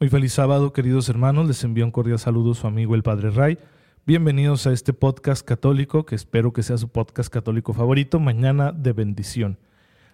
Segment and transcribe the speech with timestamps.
[0.00, 1.48] Muy feliz sábado, queridos hermanos.
[1.48, 3.58] Les envío un cordial saludo a su amigo el Padre Ray.
[4.06, 8.92] Bienvenidos a este podcast católico, que espero que sea su podcast católico favorito, Mañana de
[8.92, 9.58] Bendición.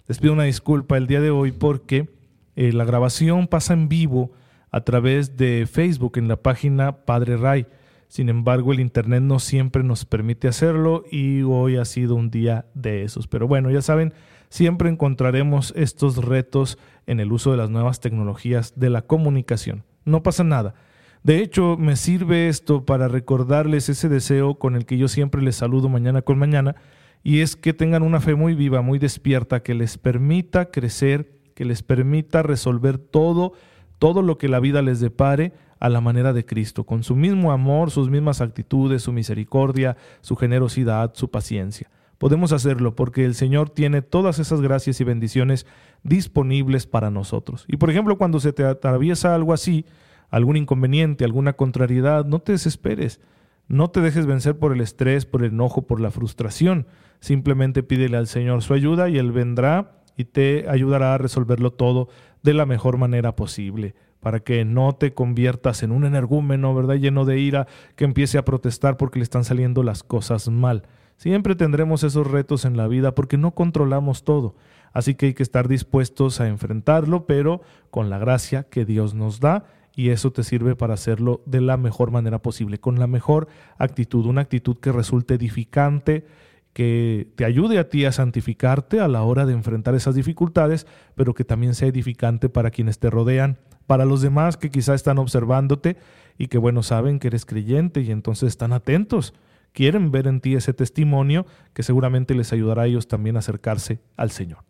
[0.08, 2.08] Les pido una disculpa el día de hoy porque
[2.56, 4.32] eh, la grabación pasa en vivo
[4.70, 7.66] a través de Facebook en la página Padre Ray.
[8.14, 12.64] Sin embargo, el Internet no siempre nos permite hacerlo y hoy ha sido un día
[12.72, 13.26] de esos.
[13.26, 14.14] Pero bueno, ya saben,
[14.50, 16.78] siempre encontraremos estos retos
[17.08, 19.82] en el uso de las nuevas tecnologías de la comunicación.
[20.04, 20.76] No pasa nada.
[21.24, 25.56] De hecho, me sirve esto para recordarles ese deseo con el que yo siempre les
[25.56, 26.76] saludo mañana con mañana,
[27.24, 31.64] y es que tengan una fe muy viva, muy despierta, que les permita crecer, que
[31.64, 33.54] les permita resolver todo,
[33.98, 37.52] todo lo que la vida les depare a la manera de Cristo, con su mismo
[37.52, 43.68] amor, sus mismas actitudes, su misericordia, su generosidad, su paciencia podemos hacerlo porque el Señor
[43.68, 45.66] tiene todas esas gracias y bendiciones
[46.04, 47.66] disponibles para nosotros.
[47.68, 49.84] Y por ejemplo, cuando se te atraviesa algo así,
[50.30, 53.20] algún inconveniente, alguna contrariedad, no te desesperes.
[53.68, 56.86] No te dejes vencer por el estrés, por el enojo, por la frustración.
[57.20, 62.08] Simplemente pídele al Señor su ayuda y Él vendrá y te ayudará a resolverlo todo
[62.42, 66.94] de la mejor manera posible, para que no te conviertas en un energúmeno, ¿verdad?
[66.94, 70.84] Lleno de ira, que empiece a protestar porque le están saliendo las cosas mal.
[71.18, 74.54] Siempre tendremos esos retos en la vida porque no controlamos todo.
[74.94, 79.40] Así que hay que estar dispuestos a enfrentarlo, pero con la gracia que Dios nos
[79.40, 83.48] da y eso te sirve para hacerlo de la mejor manera posible, con la mejor
[83.76, 86.24] actitud, una actitud que resulte edificante,
[86.72, 91.34] que te ayude a ti a santificarte a la hora de enfrentar esas dificultades, pero
[91.34, 95.96] que también sea edificante para quienes te rodean, para los demás que quizá están observándote
[96.38, 99.34] y que bueno saben que eres creyente y entonces están atentos
[99.74, 104.00] quieren ver en ti ese testimonio que seguramente les ayudará a ellos también a acercarse
[104.16, 104.60] al Señor.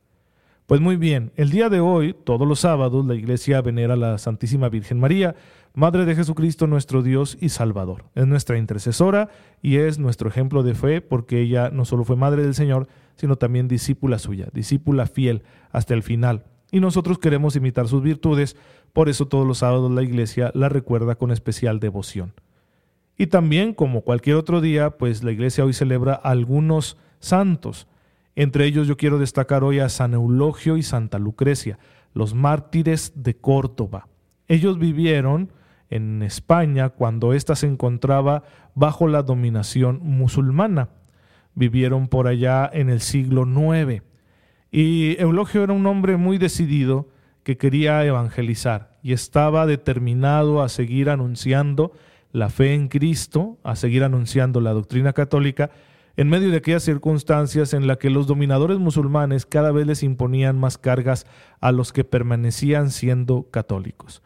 [0.66, 4.16] Pues muy bien, el día de hoy, todos los sábados, la iglesia venera a la
[4.16, 5.36] Santísima Virgen María,
[5.74, 8.06] Madre de Jesucristo nuestro Dios y Salvador.
[8.14, 9.28] Es nuestra intercesora
[9.60, 13.36] y es nuestro ejemplo de fe porque ella no solo fue Madre del Señor, sino
[13.36, 16.44] también discípula suya, discípula fiel hasta el final.
[16.70, 18.56] Y nosotros queremos imitar sus virtudes,
[18.94, 22.32] por eso todos los sábados la iglesia la recuerda con especial devoción.
[23.18, 27.88] Y también, como cualquier otro día, pues la iglesia hoy celebra algunos santos.
[28.36, 31.78] Entre ellos yo quiero destacar hoy a San Eulogio y Santa Lucrecia,
[32.12, 34.06] los mártires de Córdoba.
[34.46, 35.50] Ellos vivieron
[35.90, 38.44] en España cuando ésta se encontraba
[38.76, 40.88] bajo la dominación musulmana.
[41.56, 44.02] Vivieron por allá en el siglo IX.
[44.70, 47.08] Y Eulogio era un hombre muy decidido
[47.44, 51.92] que quería evangelizar y estaba determinado a seguir anunciando
[52.32, 55.70] la fe en Cristo, a seguir anunciando la doctrina católica,
[56.16, 60.58] en medio de aquellas circunstancias en las que los dominadores musulmanes cada vez les imponían
[60.58, 61.26] más cargas
[61.60, 64.22] a los que permanecían siendo católicos.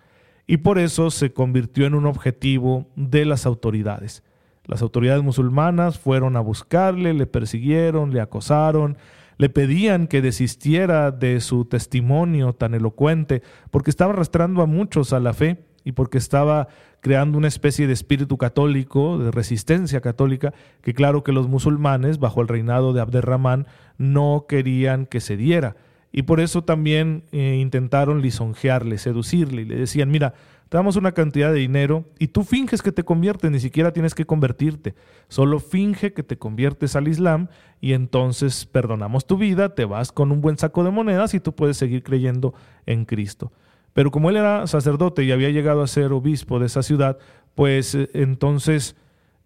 [0.47, 4.23] Y por eso se convirtió en un objetivo de las autoridades.
[4.65, 8.97] Las autoridades musulmanas fueron a buscarle, le persiguieron, le acosaron,
[9.39, 15.21] le pedían que desistiera de su testimonio tan elocuente, porque estaba arrastrando a muchos a
[15.21, 16.69] la fe y porque estaba
[17.01, 22.43] creando una especie de espíritu católico, de resistencia católica, que claro que los musulmanes, bajo
[22.43, 23.67] el reinado de Abderramán,
[23.97, 25.77] no querían que se diera.
[26.11, 30.35] Y por eso también eh, intentaron lisonjearle, seducirle, y le decían, mira,
[30.69, 34.15] te damos una cantidad de dinero y tú finges que te conviertes, ni siquiera tienes
[34.15, 34.95] que convertirte,
[35.29, 37.49] solo finge que te conviertes al Islam
[37.81, 41.55] y entonces perdonamos tu vida, te vas con un buen saco de monedas y tú
[41.55, 42.55] puedes seguir creyendo
[42.87, 43.53] en Cristo.
[43.95, 47.19] Pero como él era sacerdote y había llegado a ser obispo de esa ciudad,
[47.55, 48.95] pues eh, entonces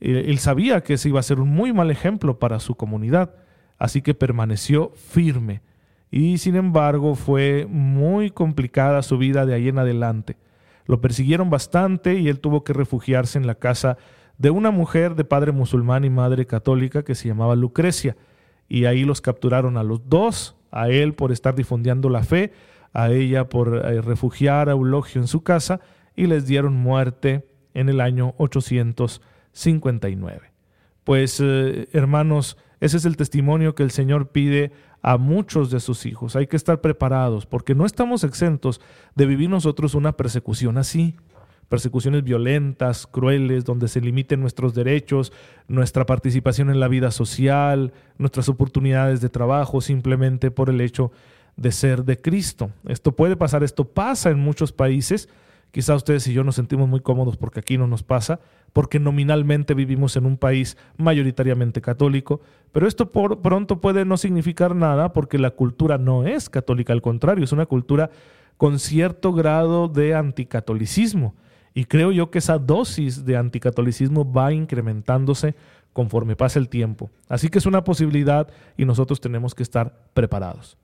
[0.01, 3.37] él sabía que ese iba a ser un muy mal ejemplo para su comunidad.
[3.79, 5.63] Así que permaneció firme.
[6.11, 10.37] Y sin embargo fue muy complicada su vida de ahí en adelante.
[10.87, 13.97] Lo persiguieron bastante y él tuvo que refugiarse en la casa
[14.39, 18.17] de una mujer de padre musulmán y madre católica que se llamaba Lucrecia.
[18.69, 22.53] Y ahí los capturaron a los dos, a él por estar difundiendo la fe
[22.93, 25.81] a ella por eh, refugiar a Eulogio en su casa
[26.15, 30.53] y les dieron muerte en el año 859.
[31.05, 36.05] Pues eh, hermanos, Ese es el testimonio que el Señor pide a muchos de sus
[36.05, 36.35] hijos.
[36.35, 38.81] Hay que estar preparados porque no estamos exentos
[39.15, 41.15] de vivir nosotros una persecución así.
[41.69, 45.33] Persecuciones violentas, crueles, donde se limiten nuestros derechos,
[45.69, 51.13] nuestra participación en la vida social, nuestras oportunidades de trabajo, simplemente por el hecho
[51.55, 52.73] de ser de Cristo.
[52.89, 55.29] Esto puede pasar, esto pasa en muchos países.
[55.73, 58.41] Quizá ustedes y yo nos sentimos muy cómodos porque aquí no nos pasa,
[58.75, 62.43] porque nominalmente vivimos en un país mayoritariamente católico,
[62.73, 67.43] pero esto pronto puede no significar nada porque la cultura no es católica, al contrario,
[67.43, 68.11] es una cultura
[68.59, 71.35] con cierto grado de anticatolicismo.
[71.73, 75.55] Y creo yo que esa dosis de anticatolicismo va incrementándose
[75.95, 77.11] conforme pasa el tiempo.
[77.29, 80.77] Así que es una posibilidad y nosotros tenemos que estar preparados.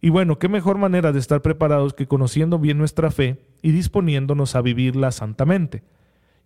[0.00, 4.56] Y bueno, qué mejor manera de estar preparados que conociendo bien nuestra fe y disponiéndonos
[4.56, 5.82] a vivirla santamente.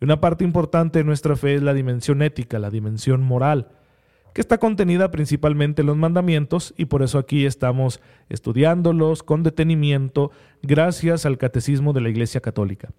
[0.00, 3.68] Y una parte importante de nuestra fe es la dimensión ética, la dimensión moral,
[4.34, 10.30] que está contenida principalmente en los mandamientos y por eso aquí estamos estudiándolos con detenimiento
[10.62, 12.90] gracias al catecismo de la Iglesia Católica.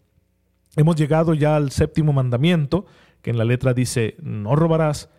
[0.76, 2.88] Hemos llegado ya al séptimo mandamiento,
[3.22, 5.10] que en la letra dice no robarás,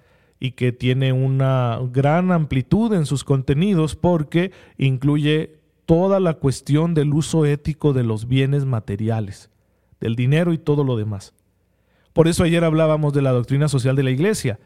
[0.40, 5.57] y que tiene una gran amplitud en sus contenidos porque incluye
[5.88, 9.49] toda la cuestión del uso ético de los bienes materiales,
[10.00, 11.32] del dinero y todo lo demás.
[12.12, 14.61] Por eso ayer hablábamos de la doctrina social de la Iglesia,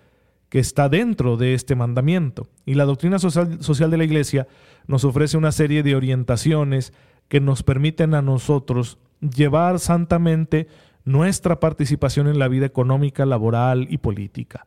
[0.48, 2.48] que está dentro de este mandamiento.
[2.66, 4.48] Y la doctrina social, social de la Iglesia
[4.88, 6.92] nos ofrece una serie de orientaciones
[7.28, 10.66] que nos permiten a nosotros llevar santamente
[11.04, 14.66] nuestra participación en la vida económica, laboral y política.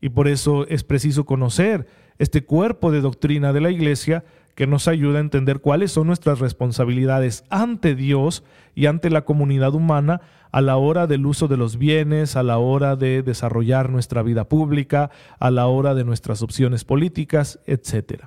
[0.00, 1.88] Y por eso es preciso conocer
[2.20, 4.22] este cuerpo de doctrina de la Iglesia
[4.54, 8.44] que nos ayuda a entender cuáles son nuestras responsabilidades ante Dios
[8.74, 10.20] y ante la comunidad humana
[10.52, 14.48] a la hora del uso de los bienes, a la hora de desarrollar nuestra vida
[14.48, 18.24] pública, a la hora de nuestras opciones políticas, etc.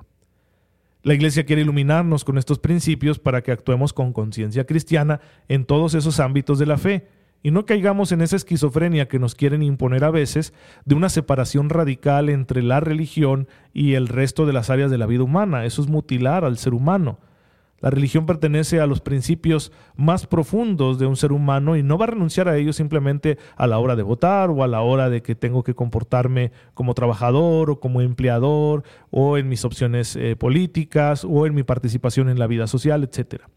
[1.02, 5.94] La Iglesia quiere iluminarnos con estos principios para que actuemos con conciencia cristiana en todos
[5.94, 7.08] esos ámbitos de la fe
[7.44, 10.54] y no caigamos en esa esquizofrenia que nos quieren imponer a veces
[10.86, 15.04] de una separación radical entre la religión y el resto de las áreas de la
[15.04, 15.66] vida humana.
[15.66, 17.18] Eso es mutilar al ser humano.
[17.80, 22.06] La religión pertenece a los principios más profundos de un ser humano y no va
[22.06, 25.20] a renunciar a ellos simplemente a la hora de votar o a la hora de
[25.20, 31.26] que tengo que comportarme como trabajador o como empleador o en mis opciones eh, políticas
[31.28, 33.50] o en mi participación en la vida social, etcétera.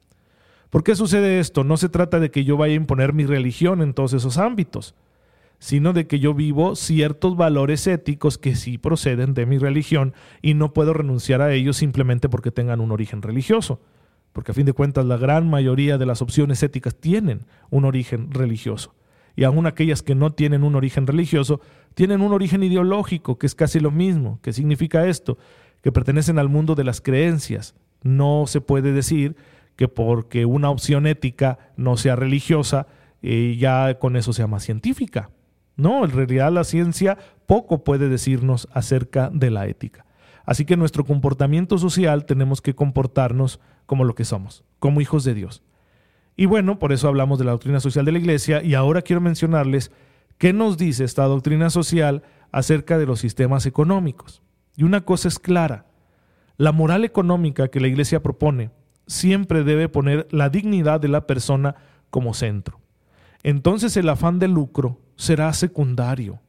[0.69, 1.63] ¿Por qué sucede esto?
[1.63, 4.95] No se trata de que yo vaya a imponer mi religión en todos esos ámbitos,
[5.59, 10.53] sino de que yo vivo ciertos valores éticos que sí proceden de mi religión y
[10.53, 13.79] no puedo renunciar a ellos simplemente porque tengan un origen religioso.
[14.33, 18.31] Porque a fin de cuentas la gran mayoría de las opciones éticas tienen un origen
[18.31, 18.93] religioso.
[19.35, 21.61] Y aun aquellas que no tienen un origen religioso,
[21.93, 24.39] tienen un origen ideológico, que es casi lo mismo.
[24.41, 25.37] ¿Qué significa esto?
[25.81, 27.73] Que pertenecen al mundo de las creencias.
[28.03, 29.35] No se puede decir
[29.77, 32.87] que porque una opción ética no sea religiosa,
[33.21, 35.29] eh, ya con eso sea más científica.
[35.77, 40.05] No, en realidad la ciencia poco puede decirnos acerca de la ética.
[40.45, 45.35] Así que nuestro comportamiento social tenemos que comportarnos como lo que somos, como hijos de
[45.35, 45.61] Dios.
[46.35, 49.21] Y bueno, por eso hablamos de la doctrina social de la Iglesia y ahora quiero
[49.21, 49.91] mencionarles
[50.37, 54.41] qué nos dice esta doctrina social acerca de los sistemas económicos.
[54.75, 55.85] Y una cosa es clara,
[56.57, 58.71] la moral económica que la Iglesia propone
[59.07, 61.75] siempre debe poner la dignidad de la persona
[62.09, 62.79] como centro.
[63.43, 66.39] Entonces el afán de lucro será secundario.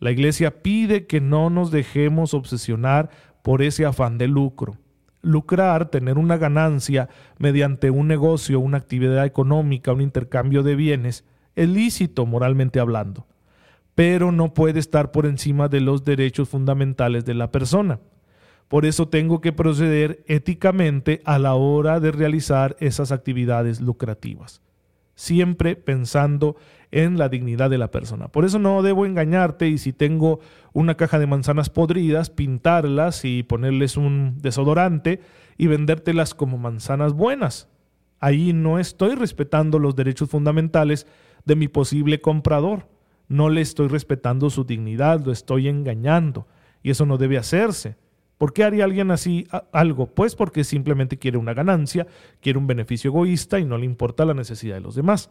[0.00, 3.10] La iglesia pide que no nos dejemos obsesionar
[3.42, 4.76] por ese afán de lucro.
[5.20, 7.08] Lucrar, tener una ganancia
[7.38, 11.24] mediante un negocio, una actividad económica, un intercambio de bienes,
[11.56, 13.26] es lícito moralmente hablando,
[13.96, 17.98] pero no puede estar por encima de los derechos fundamentales de la persona.
[18.68, 24.60] Por eso tengo que proceder éticamente a la hora de realizar esas actividades lucrativas,
[25.14, 26.56] siempre pensando
[26.90, 28.28] en la dignidad de la persona.
[28.28, 30.40] Por eso no debo engañarte y si tengo
[30.74, 35.20] una caja de manzanas podridas, pintarlas y ponerles un desodorante
[35.56, 37.68] y vendértelas como manzanas buenas.
[38.20, 41.06] Ahí no estoy respetando los derechos fundamentales
[41.44, 42.86] de mi posible comprador.
[43.28, 46.46] No le estoy respetando su dignidad, lo estoy engañando.
[46.82, 47.96] Y eso no debe hacerse.
[48.38, 50.06] ¿Por qué haría alguien así algo?
[50.06, 52.06] Pues porque simplemente quiere una ganancia,
[52.40, 55.28] quiere un beneficio egoísta y no le importa la necesidad de los demás.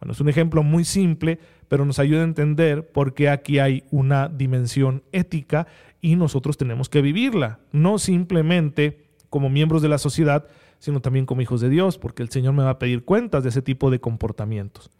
[0.00, 3.84] Bueno, es un ejemplo muy simple, pero nos ayuda a entender por qué aquí hay
[3.90, 5.66] una dimensión ética
[6.00, 10.46] y nosotros tenemos que vivirla, no simplemente como miembros de la sociedad,
[10.78, 13.48] sino también como hijos de Dios, porque el Señor me va a pedir cuentas de
[13.48, 14.90] ese tipo de comportamientos.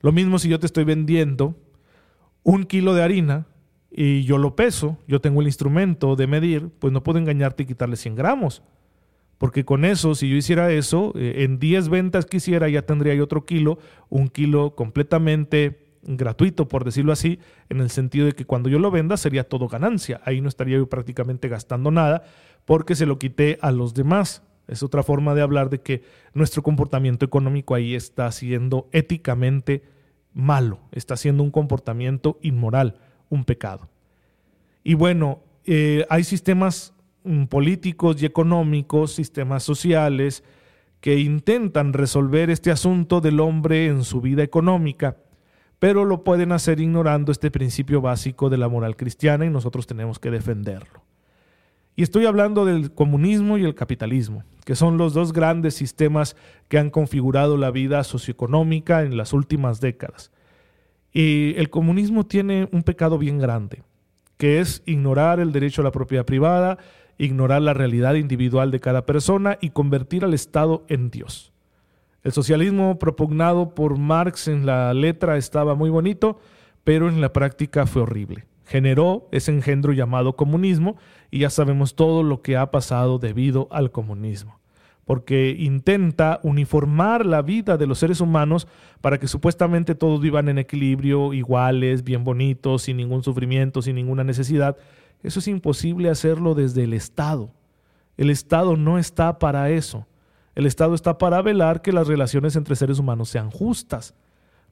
[0.00, 1.56] Lo mismo si yo te estoy vendiendo
[2.42, 3.46] un kilo de harina
[3.90, 7.66] y yo lo peso, yo tengo el instrumento de medir, pues no puedo engañarte y
[7.66, 8.62] quitarle 100 gramos.
[9.38, 13.14] Porque con eso, si yo hiciera eso, eh, en 10 ventas que hiciera ya tendría
[13.14, 13.78] yo otro kilo,
[14.08, 18.90] un kilo completamente gratuito, por decirlo así, en el sentido de que cuando yo lo
[18.90, 20.20] venda sería todo ganancia.
[20.24, 22.24] Ahí no estaría yo prácticamente gastando nada
[22.64, 24.42] porque se lo quité a los demás.
[24.66, 26.02] Es otra forma de hablar de que
[26.34, 29.82] nuestro comportamiento económico ahí está siendo éticamente
[30.34, 32.96] malo, está siendo un comportamiento inmoral,
[33.30, 33.88] un pecado.
[34.84, 36.94] Y bueno, eh, hay sistemas
[37.24, 40.44] mm, políticos y económicos, sistemas sociales,
[41.00, 45.16] que intentan resolver este asunto del hombre en su vida económica
[45.78, 50.18] pero lo pueden hacer ignorando este principio básico de la moral cristiana y nosotros tenemos
[50.18, 51.02] que defenderlo.
[51.94, 56.36] Y estoy hablando del comunismo y el capitalismo, que son los dos grandes sistemas
[56.68, 60.30] que han configurado la vida socioeconómica en las últimas décadas.
[61.18, 63.82] Y el comunismo tiene un pecado bien grande,
[64.36, 66.78] que es ignorar el derecho a la propiedad privada,
[67.18, 71.52] ignorar la realidad individual de cada persona y convertir al Estado en Dios.
[72.22, 76.38] El socialismo propugnado por Marx en la letra estaba muy bonito,
[76.84, 78.46] pero en la práctica fue horrible.
[78.64, 80.98] Generó ese engendro llamado comunismo
[81.32, 84.57] y ya sabemos todo lo que ha pasado debido al comunismo,
[85.08, 88.68] porque intenta uniformar la vida de los seres humanos
[89.00, 94.22] para que supuestamente todos vivan en equilibrio, iguales, bien bonitos, sin ningún sufrimiento, sin ninguna
[94.22, 94.76] necesidad.
[95.22, 97.48] Eso es imposible hacerlo desde el Estado.
[98.18, 100.06] El Estado no está para eso.
[100.54, 104.14] El Estado está para velar que las relaciones entre seres humanos sean justas.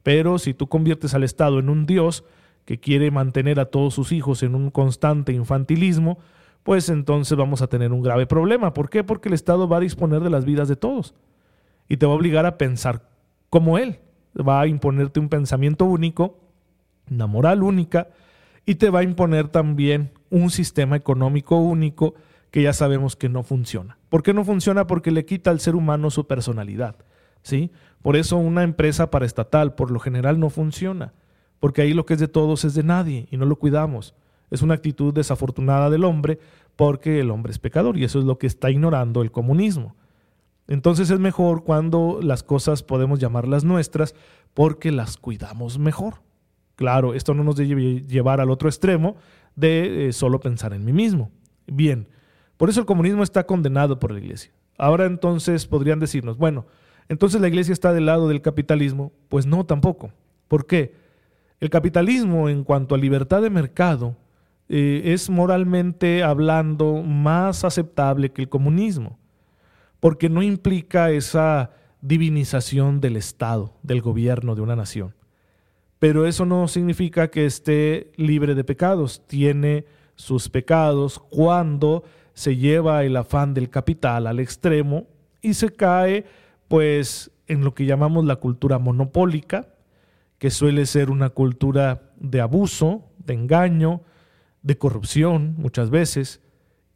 [0.02, 2.24] Pero si tú conviertes al Estado en un Dios
[2.66, 6.18] que quiere mantener a todos sus hijos en un constante infantilismo,
[6.66, 8.74] pues entonces vamos a tener un grave problema.
[8.74, 9.04] ¿Por qué?
[9.04, 11.14] Porque el Estado va a disponer de las vidas de todos
[11.88, 13.08] y te va a obligar a pensar
[13.50, 14.00] como Él.
[14.36, 16.40] Va a imponerte un pensamiento único,
[17.08, 18.08] una moral única,
[18.66, 22.16] y te va a imponer también un sistema económico único
[22.50, 23.96] que ya sabemos que no funciona.
[24.08, 24.88] ¿Por qué no funciona?
[24.88, 26.96] Porque le quita al ser humano su personalidad.
[27.42, 27.70] ¿sí?
[28.02, 31.12] Por eso una empresa paraestatal por lo general no funciona,
[31.60, 34.16] porque ahí lo que es de todos es de nadie y no lo cuidamos.
[34.50, 36.38] Es una actitud desafortunada del hombre
[36.76, 39.96] porque el hombre es pecador y eso es lo que está ignorando el comunismo.
[40.68, 44.14] Entonces es mejor cuando las cosas podemos llamarlas nuestras
[44.54, 46.22] porque las cuidamos mejor.
[46.74, 49.16] Claro, esto no nos debe llevar al otro extremo
[49.54, 51.30] de eh, solo pensar en mí mismo.
[51.66, 52.08] Bien,
[52.56, 54.52] por eso el comunismo está condenado por la iglesia.
[54.76, 56.66] Ahora entonces podrían decirnos, bueno,
[57.08, 59.12] entonces la iglesia está del lado del capitalismo.
[59.28, 60.10] Pues no, tampoco.
[60.48, 60.94] ¿Por qué?
[61.60, 64.16] El capitalismo en cuanto a libertad de mercado
[64.68, 69.18] eh, es moralmente hablando más aceptable que el comunismo,
[70.00, 71.70] porque no implica esa
[72.00, 75.14] divinización del Estado, del gobierno de una nación.
[75.98, 82.04] Pero eso no significa que esté libre de pecados, tiene sus pecados cuando
[82.34, 85.06] se lleva el afán del capital al extremo
[85.40, 86.26] y se cae
[86.68, 89.68] pues en lo que llamamos la cultura monopólica,
[90.38, 94.02] que suele ser una cultura de abuso, de engaño,
[94.66, 96.40] de corrupción muchas veces,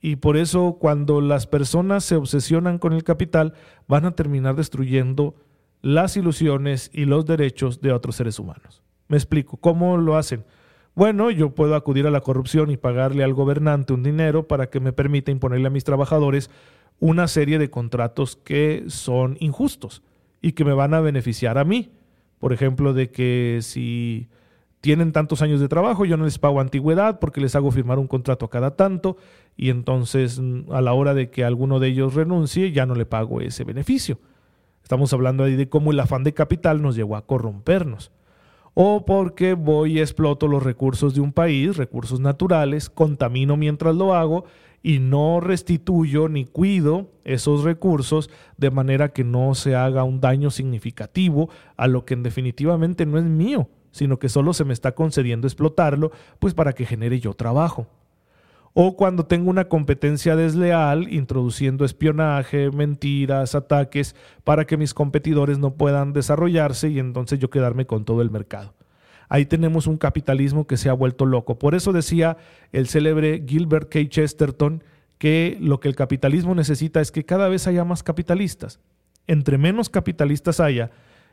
[0.00, 3.54] y por eso cuando las personas se obsesionan con el capital
[3.86, 5.36] van a terminar destruyendo
[5.80, 8.82] las ilusiones y los derechos de otros seres humanos.
[9.06, 10.44] Me explico, ¿cómo lo hacen?
[10.96, 14.80] Bueno, yo puedo acudir a la corrupción y pagarle al gobernante un dinero para que
[14.80, 16.50] me permita imponerle a mis trabajadores
[16.98, 20.02] una serie de contratos que son injustos
[20.42, 21.92] y que me van a beneficiar a mí.
[22.40, 24.28] Por ejemplo, de que si
[24.80, 28.06] tienen tantos años de trabajo, yo no les pago antigüedad porque les hago firmar un
[28.06, 29.16] contrato a cada tanto
[29.56, 33.06] y entonces mm, a la hora de que alguno de ellos renuncie ya no le
[33.06, 34.18] pago ese beneficio.
[34.82, 38.10] Estamos hablando ahí de cómo el afán de capital nos llevó a corrompernos
[38.74, 44.14] o porque voy y exploto los recursos de un país, recursos naturales, contamino mientras lo
[44.14, 44.44] hago
[44.82, 50.50] y no restituyo ni cuido esos recursos de manera que no se haga un daño
[50.50, 54.92] significativo a lo que en definitivamente no es mío, sino que solo se me está
[54.92, 57.86] concediendo explotarlo, pues para que genere yo trabajo
[58.72, 65.74] o cuando tengo una competencia desleal, introduciendo espionaje, mentiras, ataques, para que mis competidores no
[65.74, 68.74] puedan desarrollarse y entonces yo quedarme con todo el mercado.
[69.28, 71.58] Ahí tenemos un capitalismo que se ha vuelto loco.
[71.58, 72.36] Por eso decía
[72.72, 74.08] el célebre Gilbert K.
[74.08, 74.82] Chesterton
[75.18, 78.80] que lo que el capitalismo necesita es que cada vez haya más capitalistas.
[79.26, 80.90] Entre menos capitalistas haya,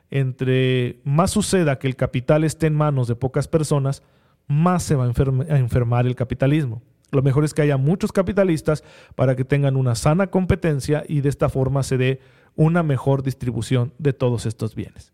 [0.10, 4.04] entre más suceda que el capital esté en manos de pocas personas,
[4.48, 6.82] más se va a enfermar el capitalismo.
[7.12, 8.84] Lo mejor es que haya muchos capitalistas
[9.16, 12.20] para que tengan una sana competencia y de esta forma se dé
[12.56, 15.14] una mejor distribución de todos estos bienes.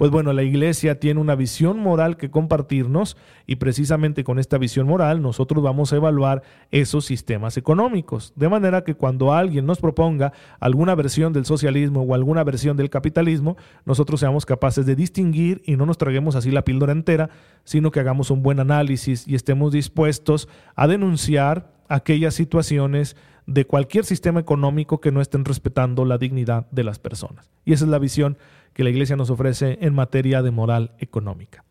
[0.00, 4.86] Pues bueno, la iglesia tiene una visión moral que compartirnos y precisamente con esta visión
[4.86, 8.32] moral nosotros vamos a evaluar esos sistemas económicos.
[8.34, 12.88] De manera que cuando alguien nos proponga alguna versión del socialismo o alguna versión del
[12.88, 17.28] capitalismo, nosotros seamos capaces de distinguir y no nos traguemos así la píldora entera,
[17.64, 23.16] sino que hagamos un buen análisis y estemos dispuestos a denunciar aquellas situaciones
[23.46, 27.50] de cualquier sistema económico que no estén respetando la dignidad de las personas.
[27.66, 28.38] Y esa es la visión
[28.80, 31.66] que la Iglesia nos ofrece en materia de moral económica.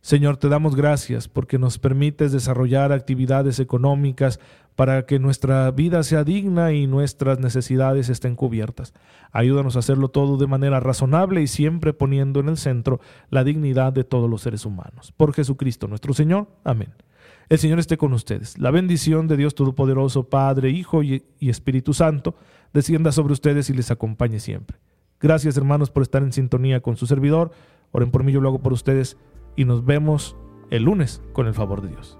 [0.00, 4.38] Señor, te damos gracias porque nos permites desarrollar actividades económicas
[4.76, 8.94] para que nuestra vida sea digna y nuestras necesidades estén cubiertas.
[9.32, 13.92] Ayúdanos a hacerlo todo de manera razonable y siempre poniendo en el centro la dignidad
[13.92, 15.12] de todos los seres humanos.
[15.16, 16.46] Por Jesucristo nuestro Señor.
[16.62, 16.94] Amén.
[17.48, 18.56] El Señor esté con ustedes.
[18.58, 22.36] La bendición de Dios Todopoderoso, Padre, Hijo y, Espíritu Santo,
[22.72, 24.78] descienda sobre ustedes y les acompañe siempre.
[25.20, 27.50] Gracias hermanos por estar en sintonía con su servidor.
[27.92, 29.16] Oren por mí, yo lo hago por ustedes
[29.56, 30.36] y nos vemos
[30.70, 32.18] el lunes con el favor de Dios.